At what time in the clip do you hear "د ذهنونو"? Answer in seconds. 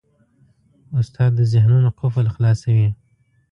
1.35-1.89